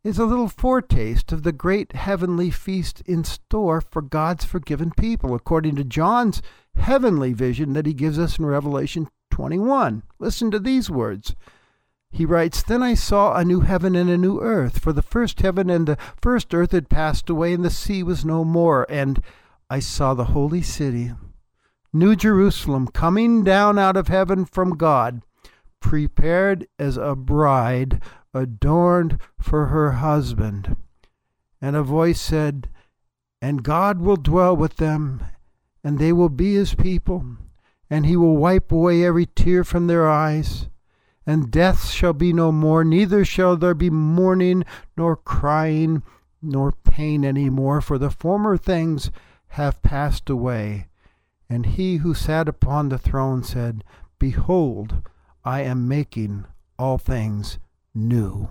is 0.02 0.18
a 0.18 0.26
little 0.26 0.48
foretaste 0.48 1.30
of 1.30 1.44
the 1.44 1.52
great 1.52 1.92
heavenly 1.92 2.50
feast 2.50 3.02
in 3.06 3.22
store 3.22 3.80
for 3.80 4.02
God's 4.02 4.44
forgiven 4.44 4.90
people, 4.90 5.34
according 5.34 5.76
to 5.76 5.84
John's 5.84 6.42
heavenly 6.76 7.32
vision 7.32 7.72
that 7.74 7.86
he 7.86 7.94
gives 7.94 8.18
us 8.18 8.38
in 8.38 8.46
Revelation 8.46 9.08
21. 9.34 10.04
Listen 10.20 10.48
to 10.52 10.60
these 10.60 10.88
words. 10.88 11.34
he 12.12 12.24
writes, 12.24 12.62
Then 12.62 12.84
I 12.84 12.94
saw 12.94 13.34
a 13.34 13.44
new 13.44 13.62
heaven 13.62 13.96
and 13.96 14.08
a 14.08 14.16
new 14.16 14.38
earth, 14.38 14.78
for 14.78 14.92
the 14.92 15.02
first 15.02 15.40
heaven 15.40 15.68
and 15.68 15.88
the 15.88 15.98
first 16.22 16.54
earth 16.54 16.70
had 16.70 16.88
passed 16.88 17.28
away, 17.28 17.52
and 17.52 17.64
the 17.64 17.68
sea 17.68 18.04
was 18.04 18.24
no 18.24 18.44
more. 18.44 18.86
And 18.88 19.20
I 19.68 19.80
saw 19.80 20.14
the 20.14 20.26
holy 20.26 20.62
city, 20.62 21.10
New 21.92 22.14
Jerusalem, 22.14 22.86
coming 22.86 23.42
down 23.42 23.76
out 23.76 23.96
of 23.96 24.06
heaven 24.06 24.44
from 24.44 24.76
God, 24.76 25.22
prepared 25.80 26.68
as 26.78 26.96
a 26.96 27.16
bride 27.16 28.00
adorned 28.32 29.18
for 29.40 29.66
her 29.66 29.92
husband. 29.94 30.76
And 31.60 31.74
a 31.74 31.82
voice 31.82 32.20
said, 32.20 32.68
And 33.42 33.64
God 33.64 33.98
will 33.98 34.14
dwell 34.14 34.56
with 34.56 34.76
them, 34.76 35.24
and 35.82 35.98
they 35.98 36.12
will 36.12 36.28
be 36.28 36.54
his 36.54 36.74
people, 36.74 37.26
and 37.88 38.06
he 38.06 38.16
will 38.16 38.36
wipe 38.36 38.72
away 38.72 39.04
every 39.04 39.26
tear 39.26 39.64
from 39.64 39.86
their 39.86 40.08
eyes 40.08 40.68
and 41.26 41.50
death 41.50 41.90
shall 41.90 42.12
be 42.12 42.32
no 42.32 42.52
more, 42.52 42.84
neither 42.84 43.24
shall 43.24 43.56
there 43.56 43.74
be 43.74 43.90
mourning, 43.90 44.64
nor 44.96 45.16
crying, 45.16 46.02
nor 46.42 46.72
pain 46.72 47.24
any 47.24 47.48
more, 47.48 47.80
for 47.80 47.96
the 47.96 48.10
former 48.10 48.56
things 48.56 49.10
have 49.48 49.82
passed 49.82 50.28
away. 50.28 50.88
And 51.48 51.64
he 51.64 51.96
who 51.96 52.14
sat 52.14 52.48
upon 52.48 52.88
the 52.88 52.98
throne 52.98 53.42
said, 53.42 53.84
Behold, 54.18 55.02
I 55.44 55.62
am 55.62 55.88
making 55.88 56.44
all 56.78 56.98
things 56.98 57.58
new. 57.94 58.48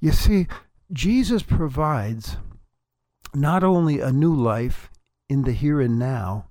You 0.00 0.12
see, 0.12 0.48
Jesus 0.92 1.42
provides 1.42 2.38
not 3.34 3.62
only 3.62 4.00
a 4.00 4.12
new 4.12 4.34
life 4.34 4.90
in 5.28 5.42
the 5.42 5.52
here 5.52 5.80
and 5.80 5.98
now, 5.98 6.46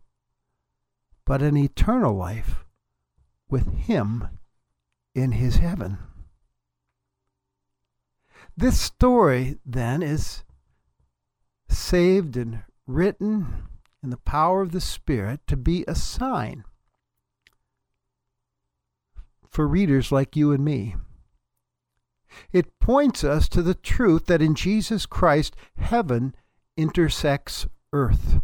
but 1.26 1.42
an 1.42 1.58
eternal 1.58 2.16
life 2.16 2.66
with 3.50 3.74
Him 3.86 4.28
in 5.14 5.34
His 5.34 5.58
heaven. 5.58 5.98
This 8.56 8.80
story, 8.80 9.58
then, 9.66 10.02
is 10.02 10.44
saved 11.70 12.36
and 12.36 12.64
written 12.86 13.64
in 14.04 14.10
the 14.10 14.18
power 14.18 14.62
of 14.62 14.72
the 14.72 14.82
Spirit 14.82 15.42
to 15.48 15.56
be 15.56 15.86
a 15.88 15.96
sign 15.96 16.64
for 19.52 19.68
readers 19.68 20.12
like 20.12 20.36
you 20.36 20.52
and 20.52 20.64
me. 20.64 20.96
It 22.52 22.80
points 22.80 23.24
us 23.24 23.50
to 23.50 23.62
the 23.62 23.76
truth 23.76 24.28
that 24.28 24.42
in 24.42 24.56
Jesus 24.56 25.06
Christ, 25.06 25.56
heaven 25.78 26.34
intersects 26.78 27.68
earth. 27.92 28.40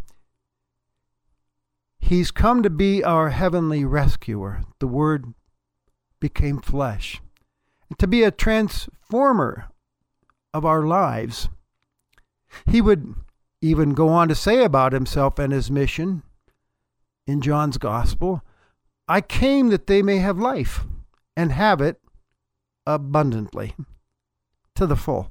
He's 2.08 2.32
come 2.32 2.64
to 2.64 2.70
be 2.70 3.04
our 3.04 3.32
heavenly 3.32 3.84
rescuer. 3.84 4.64
The 4.80 4.88
Word 4.88 5.34
became 6.22 6.62
flesh. 6.62 7.22
And 7.90 8.00
To 8.00 8.08
be 8.08 8.24
a 8.24 8.32
transformer 8.32 9.68
of 10.54 10.64
our 10.64 10.84
lives. 10.84 11.50
He 12.66 12.80
would 12.80 13.14
even 13.62 13.94
go 13.94 14.08
on 14.08 14.30
to 14.30 14.36
say 14.36 14.64
about 14.64 14.94
himself 14.94 15.38
and 15.38 15.52
his 15.52 15.70
mission 15.70 16.24
in 17.26 17.42
John's 17.42 17.78
Gospel 17.78 18.42
I 19.10 19.20
came 19.20 19.68
that 19.70 19.88
they 19.88 20.02
may 20.02 20.20
have 20.20 20.38
life 20.38 20.86
and 21.36 21.52
have 21.52 21.82
it 21.82 22.00
abundantly 22.86 23.76
to 24.76 24.88
the 24.88 24.96
full 24.96 25.30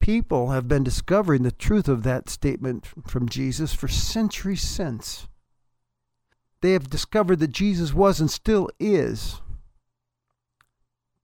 people 0.00 0.50
have 0.50 0.68
been 0.68 0.84
discovering 0.84 1.42
the 1.42 1.52
truth 1.52 1.88
of 1.88 2.02
that 2.02 2.28
statement 2.28 2.86
from 3.06 3.28
Jesus 3.28 3.74
for 3.74 3.88
centuries 3.88 4.62
since. 4.62 5.28
They 6.60 6.72
have 6.72 6.90
discovered 6.90 7.38
that 7.40 7.52
Jesus 7.52 7.94
was 7.94 8.20
and 8.20 8.30
still 8.30 8.68
is 8.80 9.40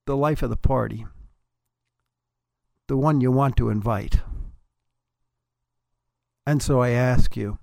the 0.06 0.16
life 0.16 0.42
of 0.42 0.50
the 0.50 0.56
party, 0.56 1.06
the 2.88 2.96
one 2.96 3.20
you 3.20 3.32
want 3.32 3.56
to 3.56 3.70
invite. 3.70 4.20
And 6.46 6.62
so 6.62 6.80
I 6.80 6.90
ask 6.90 7.37
you, 7.37 7.58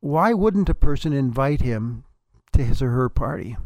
why 0.00 0.32
wouldn't 0.32 0.68
a 0.68 0.74
person 0.74 1.12
invite 1.12 1.62
him 1.62 2.04
to 2.52 2.62
his 2.62 2.82
or 2.82 2.90
her 2.90 3.08
party? 3.08 3.56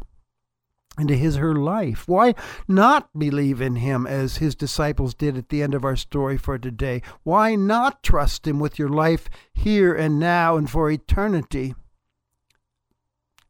Into 0.99 1.15
his 1.15 1.37
her 1.37 1.55
life. 1.55 2.07
Why 2.07 2.35
not 2.67 3.09
believe 3.17 3.61
in 3.61 3.77
him 3.77 4.05
as 4.05 4.37
his 4.37 4.55
disciples 4.55 5.13
did 5.13 5.37
at 5.37 5.49
the 5.49 5.63
end 5.63 5.73
of 5.73 5.83
our 5.83 5.95
story 5.95 6.37
for 6.37 6.57
today? 6.57 7.01
Why 7.23 7.55
not 7.55 8.03
trust 8.03 8.47
him 8.47 8.59
with 8.59 8.77
your 8.77 8.89
life 8.89 9.29
here 9.53 9.93
and 9.93 10.19
now 10.19 10.55
and 10.55 10.69
for 10.69 10.89
eternity? 10.91 11.73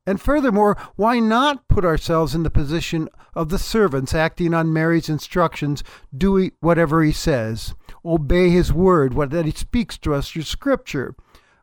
And 0.05 0.19
furthermore, 0.19 0.77
why 0.95 1.19
not 1.19 1.67
put 1.69 1.85
ourselves 1.85 2.35
in 2.35 2.43
the 2.43 2.49
position 2.49 3.07
of 3.35 3.49
the 3.49 3.59
servants 3.59 4.13
acting 4.13 4.53
on 4.53 4.73
Mary's 4.73 5.09
instructions, 5.09 5.83
do 6.15 6.49
whatever 6.59 7.03
he 7.03 7.13
says, 7.13 7.73
obey 8.03 8.49
his 8.49 8.73
word, 8.73 9.13
what 9.13 9.29
that 9.31 9.45
he 9.45 9.51
speaks 9.51 9.97
to 9.99 10.13
us 10.13 10.29
through 10.29 10.43
scripture 10.43 11.15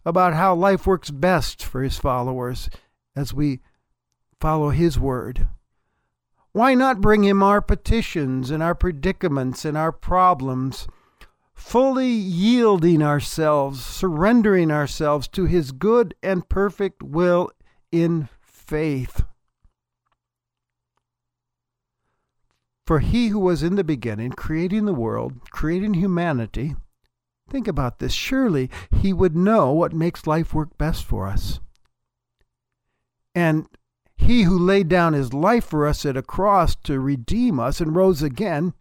about 0.06 0.32
how 0.32 0.54
life 0.54 0.86
works 0.86 1.10
best 1.10 1.62
for 1.62 1.82
his 1.82 1.98
followers 1.98 2.70
as 3.14 3.34
we 3.34 3.60
follow 4.40 4.70
his 4.70 4.98
word. 4.98 5.46
Why 6.52 6.74
not 6.74 7.00
bring 7.00 7.24
him 7.24 7.42
our 7.42 7.62
petitions 7.62 8.50
and 8.50 8.62
our 8.62 8.74
predicaments 8.74 9.64
and 9.64 9.76
our 9.76 9.92
problems, 9.92 10.88
fully 11.54 12.08
yielding 12.08 13.02
ourselves, 13.02 13.84
surrendering 13.84 14.70
ourselves 14.70 15.28
to 15.28 15.44
his 15.44 15.70
good 15.70 16.14
and 16.22 16.48
perfect 16.48 17.02
will 17.02 17.50
in 17.92 18.28
faith? 18.42 19.22
For 22.84 22.98
he 22.98 23.28
who 23.28 23.38
was 23.38 23.62
in 23.62 23.76
the 23.76 23.84
beginning, 23.84 24.32
creating 24.32 24.86
the 24.86 24.92
world, 24.92 25.48
creating 25.52 25.94
humanity, 25.94 26.74
think 27.48 27.68
about 27.68 28.00
this. 28.00 28.12
Surely 28.12 28.68
he 28.90 29.12
would 29.12 29.36
know 29.36 29.70
what 29.70 29.92
makes 29.92 30.26
life 30.26 30.52
work 30.52 30.76
best 30.76 31.04
for 31.04 31.28
us. 31.28 31.60
And 33.32 33.68
he 34.20 34.42
who 34.42 34.58
laid 34.58 34.88
down 34.88 35.14
his 35.14 35.32
life 35.32 35.64
for 35.64 35.86
us 35.86 36.04
at 36.04 36.16
a 36.16 36.22
cross 36.22 36.76
to 36.84 37.00
redeem 37.00 37.58
us 37.58 37.80
and 37.80 37.96
rose 37.96 38.22
again, 38.22 38.74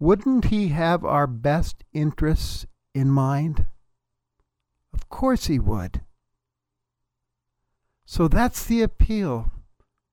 wouldn't 0.00 0.46
he 0.46 0.68
have 0.68 1.04
our 1.04 1.26
best 1.28 1.84
interests 1.92 2.66
in 2.92 3.08
mind? 3.08 3.66
Of 4.92 5.08
course 5.08 5.46
he 5.46 5.60
would. 5.60 6.02
So 8.04 8.26
that's 8.26 8.64
the 8.64 8.82
appeal 8.82 9.52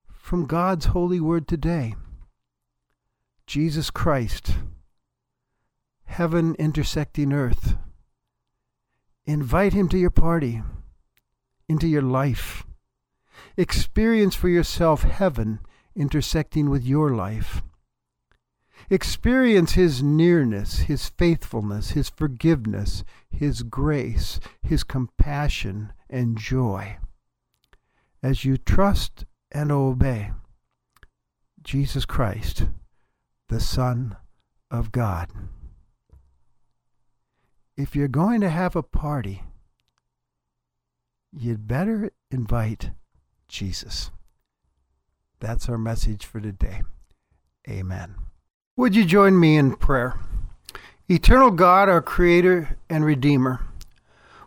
from 0.08 0.46
God's 0.46 0.88
holy 0.88 1.20
word 1.20 1.48
today. 1.48 1.96
Jesus 3.48 3.90
Christ, 3.90 4.56
heaven 6.06 6.56
intersecting 6.60 7.34
earth. 7.34 7.78
Invite 9.26 9.74
him 9.74 9.90
to 9.90 9.98
your 9.98 10.12
party, 10.12 10.62
into 11.68 11.88
your 11.88 12.04
life. 12.04 12.64
Experience 13.58 14.36
for 14.36 14.50
yourself 14.50 15.04
heaven 15.04 15.60
intersecting 15.96 16.70
with 16.70 16.84
your 16.84 17.16
life. 17.16 17.64
Experience 18.90 19.74
His 19.74 20.04
nearness, 20.04 20.80
His 20.80 21.10
faithfulness, 21.10 21.92
His 21.92 22.10
forgiveness, 22.10 23.04
His 23.30 23.64
grace, 23.64 24.40
His 24.62 24.84
compassion 24.84 25.94
and 26.10 26.38
joy. 26.38 26.98
As 28.22 28.44
you 28.44 28.58
trust 28.58 29.26
and 29.52 29.72
obey 29.72 30.32
Jesus 31.64 32.06
Christ, 32.06 32.66
the 33.48 33.60
Son 33.60 34.18
of 34.70 34.92
God. 34.92 35.32
If 37.78 37.96
you're 37.96 38.08
going 38.08 38.42
to 38.42 38.50
have 38.50 38.76
a 38.76 38.84
party, 38.84 39.44
you'd 41.32 41.68
better 41.68 42.12
invite 42.30 42.92
Jesus. 43.48 44.12
That's 45.40 45.70
our 45.70 45.78
message 45.78 46.26
for 46.26 46.40
today. 46.40 46.84
Amen. 47.70 48.16
Would 48.78 48.96
you 48.96 49.06
join 49.06 49.40
me 49.40 49.58
in 49.58 49.76
prayer? 49.76 50.20
Eternal 51.10 51.52
God, 51.52 51.88
our 51.88 52.02
Creator 52.02 52.78
and 52.90 53.06
Redeemer, 53.06 53.66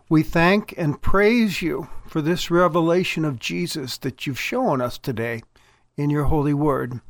we 0.09 0.23
thank 0.23 0.75
and 0.77 1.01
praise 1.01 1.63
you 1.63 1.89
for 2.07 2.23
this 2.23 2.51
revelation 2.51 3.25
of 3.25 3.39
Jesus 3.39 3.99
that 3.99 4.27
you've 4.27 4.41
shown 4.41 4.81
us 4.81 4.99
today 4.99 5.43
in 5.97 6.11
your 6.11 6.25
holy 6.25 6.55
word. 6.55 7.01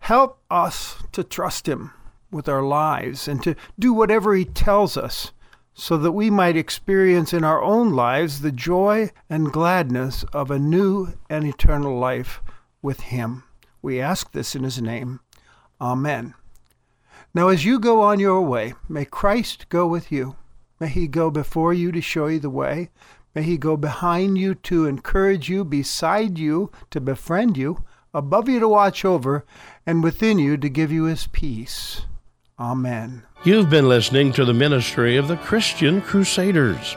Help 0.00 0.40
us 0.50 1.02
to 1.12 1.24
trust 1.24 1.68
him 1.68 1.92
with 2.30 2.48
our 2.48 2.62
lives 2.62 3.28
and 3.28 3.42
to 3.42 3.54
do 3.78 3.92
whatever 3.92 4.34
he 4.34 4.44
tells 4.44 4.96
us 4.96 5.32
so 5.78 5.98
that 5.98 6.12
we 6.12 6.30
might 6.30 6.56
experience 6.56 7.34
in 7.34 7.44
our 7.44 7.62
own 7.62 7.92
lives 7.92 8.40
the 8.40 8.50
joy 8.50 9.10
and 9.28 9.52
gladness 9.52 10.24
of 10.32 10.50
a 10.50 10.58
new 10.58 11.12
and 11.28 11.46
eternal 11.46 11.98
life 11.98 12.40
with 12.80 13.00
Him. 13.00 13.44
We 13.82 14.00
ask 14.00 14.32
this 14.32 14.56
in 14.56 14.64
His 14.64 14.80
name. 14.80 15.20
Amen. 15.78 16.32
Now, 17.34 17.48
as 17.48 17.66
you 17.66 17.78
go 17.78 18.00
on 18.00 18.18
your 18.18 18.40
way, 18.40 18.72
may 18.88 19.04
Christ 19.04 19.68
go 19.68 19.86
with 19.86 20.10
you. 20.10 20.36
May 20.80 20.88
He 20.88 21.06
go 21.06 21.30
before 21.30 21.74
you 21.74 21.92
to 21.92 22.00
show 22.00 22.26
you 22.26 22.40
the 22.40 22.48
way. 22.48 22.88
May 23.34 23.42
He 23.42 23.58
go 23.58 23.76
behind 23.76 24.38
you 24.38 24.54
to 24.54 24.86
encourage 24.86 25.50
you, 25.50 25.62
beside 25.62 26.38
you 26.38 26.70
to 26.90 27.02
befriend 27.02 27.58
you, 27.58 27.84
above 28.14 28.48
you 28.48 28.58
to 28.60 28.68
watch 28.68 29.04
over, 29.04 29.44
and 29.84 30.02
within 30.02 30.38
you 30.38 30.56
to 30.56 30.70
give 30.70 30.90
you 30.90 31.04
his 31.04 31.26
peace. 31.26 32.06
Amen. 32.58 33.22
You've 33.44 33.68
been 33.68 33.88
listening 33.88 34.32
to 34.32 34.44
the 34.44 34.54
ministry 34.54 35.16
of 35.16 35.28
the 35.28 35.36
Christian 35.36 36.00
Crusaders. 36.00 36.96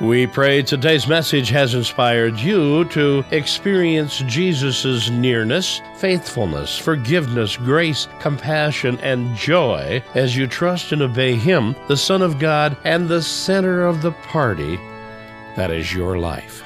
We 0.00 0.26
pray 0.26 0.62
today's 0.62 1.06
message 1.06 1.48
has 1.50 1.74
inspired 1.74 2.38
you 2.38 2.84
to 2.86 3.24
experience 3.30 4.18
Jesus' 4.26 5.10
nearness, 5.10 5.80
faithfulness, 5.98 6.78
forgiveness, 6.78 7.56
grace, 7.56 8.08
compassion, 8.20 8.98
and 9.00 9.36
joy 9.36 10.02
as 10.14 10.36
you 10.36 10.46
trust 10.46 10.92
and 10.92 11.02
obey 11.02 11.34
Him, 11.34 11.76
the 11.88 11.96
Son 11.96 12.22
of 12.22 12.38
God, 12.38 12.76
and 12.84 13.08
the 13.08 13.22
center 13.22 13.84
of 13.84 14.02
the 14.02 14.12
party 14.12 14.76
that 15.56 15.70
is 15.70 15.94
your 15.94 16.18
life. 16.18 16.62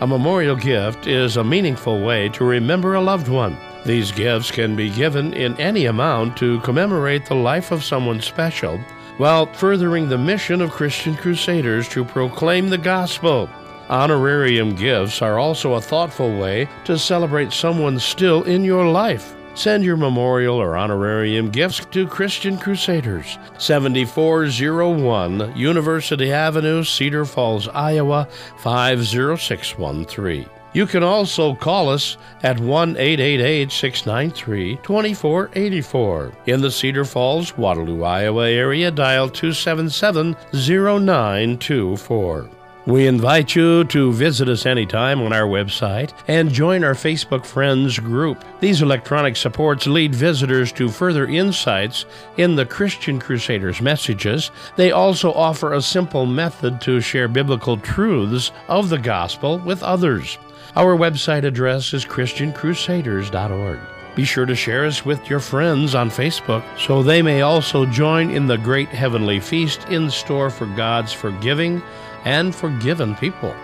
A 0.00 0.06
memorial 0.06 0.56
gift 0.56 1.06
is 1.06 1.36
a 1.36 1.44
meaningful 1.44 2.02
way 2.02 2.28
to 2.30 2.44
remember 2.44 2.94
a 2.94 3.00
loved 3.00 3.28
one. 3.28 3.56
These 3.84 4.12
gifts 4.12 4.50
can 4.50 4.76
be 4.76 4.90
given 4.90 5.32
in 5.32 5.58
any 5.58 5.86
amount 5.86 6.36
to 6.38 6.60
commemorate 6.60 7.26
the 7.26 7.34
life 7.34 7.70
of 7.70 7.84
someone 7.84 8.20
special 8.20 8.78
while 9.18 9.46
furthering 9.46 10.08
the 10.08 10.18
mission 10.18 10.60
of 10.60 10.70
Christian 10.70 11.16
Crusaders 11.16 11.88
to 11.90 12.04
proclaim 12.04 12.68
the 12.68 12.78
gospel. 12.78 13.48
Honorarium 13.88 14.74
gifts 14.74 15.22
are 15.22 15.38
also 15.38 15.74
a 15.74 15.80
thoughtful 15.80 16.38
way 16.38 16.68
to 16.84 16.98
celebrate 16.98 17.52
someone 17.52 17.98
still 17.98 18.42
in 18.44 18.62
your 18.62 18.86
life. 18.86 19.34
Send 19.54 19.82
your 19.84 19.96
memorial 19.96 20.56
or 20.56 20.76
honorarium 20.76 21.50
gifts 21.50 21.84
to 21.86 22.06
Christian 22.06 22.58
Crusaders, 22.58 23.38
7401 23.58 25.56
University 25.56 26.32
Avenue, 26.32 26.84
Cedar 26.84 27.24
Falls, 27.24 27.66
Iowa 27.68 28.28
50613. 28.58 30.48
You 30.78 30.86
can 30.86 31.02
also 31.02 31.56
call 31.56 31.88
us 31.88 32.16
at 32.44 32.60
1 32.60 32.90
888 32.90 33.72
693 33.72 34.76
2484. 34.76 36.32
In 36.46 36.60
the 36.60 36.70
Cedar 36.70 37.04
Falls, 37.04 37.58
Waterloo, 37.58 38.04
Iowa 38.04 38.48
area, 38.48 38.92
dial 38.92 39.28
277 39.28 40.36
0924. 40.52 42.50
We 42.86 43.08
invite 43.08 43.56
you 43.56 43.84
to 43.86 44.12
visit 44.12 44.48
us 44.48 44.66
anytime 44.66 45.20
on 45.20 45.32
our 45.32 45.48
website 45.48 46.12
and 46.28 46.52
join 46.52 46.84
our 46.84 46.94
Facebook 46.94 47.44
Friends 47.44 47.98
group. 47.98 48.44
These 48.60 48.80
electronic 48.80 49.34
supports 49.34 49.88
lead 49.88 50.14
visitors 50.14 50.70
to 50.74 50.88
further 50.88 51.26
insights 51.26 52.04
in 52.36 52.54
the 52.54 52.64
Christian 52.64 53.18
Crusaders' 53.18 53.82
messages. 53.82 54.52
They 54.76 54.92
also 54.92 55.32
offer 55.32 55.74
a 55.74 55.82
simple 55.82 56.24
method 56.24 56.80
to 56.82 57.00
share 57.00 57.26
biblical 57.26 57.78
truths 57.78 58.52
of 58.68 58.90
the 58.90 58.98
gospel 58.98 59.58
with 59.58 59.82
others. 59.82 60.38
Our 60.76 60.96
website 60.96 61.44
address 61.44 61.94
is 61.94 62.04
ChristianCrusaders.org. 62.04 63.78
Be 64.14 64.24
sure 64.24 64.46
to 64.46 64.54
share 64.54 64.84
us 64.84 65.04
with 65.04 65.30
your 65.30 65.40
friends 65.40 65.94
on 65.94 66.10
Facebook 66.10 66.64
so 66.78 67.02
they 67.02 67.22
may 67.22 67.42
also 67.42 67.86
join 67.86 68.30
in 68.30 68.46
the 68.46 68.58
great 68.58 68.88
heavenly 68.88 69.40
feast 69.40 69.84
in 69.88 70.10
store 70.10 70.50
for 70.50 70.66
God's 70.66 71.12
forgiving 71.12 71.82
and 72.24 72.54
forgiven 72.54 73.14
people. 73.14 73.54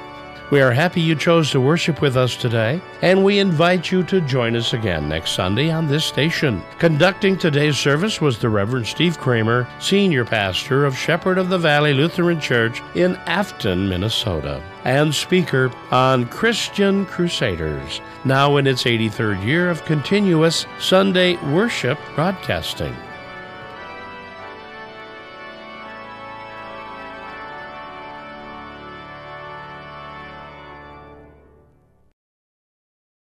We 0.50 0.60
are 0.60 0.70
happy 0.70 1.00
you 1.00 1.14
chose 1.14 1.50
to 1.52 1.60
worship 1.60 2.02
with 2.02 2.18
us 2.18 2.36
today, 2.36 2.82
and 3.00 3.24
we 3.24 3.38
invite 3.38 3.90
you 3.90 4.02
to 4.04 4.20
join 4.20 4.54
us 4.56 4.74
again 4.74 5.08
next 5.08 5.30
Sunday 5.30 5.70
on 5.70 5.86
this 5.86 6.04
station. 6.04 6.62
Conducting 6.78 7.38
today's 7.38 7.78
service 7.78 8.20
was 8.20 8.38
the 8.38 8.50
Reverend 8.50 8.86
Steve 8.86 9.18
Kramer, 9.18 9.66
Senior 9.80 10.26
Pastor 10.26 10.84
of 10.84 10.98
Shepherd 10.98 11.38
of 11.38 11.48
the 11.48 11.56
Valley 11.56 11.94
Lutheran 11.94 12.40
Church 12.40 12.82
in 12.94 13.16
Afton, 13.26 13.88
Minnesota, 13.88 14.62
and 14.84 15.14
speaker 15.14 15.72
on 15.90 16.26
Christian 16.26 17.06
Crusaders, 17.06 18.02
now 18.26 18.58
in 18.58 18.66
its 18.66 18.84
83rd 18.84 19.42
year 19.46 19.70
of 19.70 19.86
continuous 19.86 20.66
Sunday 20.78 21.36
worship 21.52 21.98
broadcasting. 22.14 22.94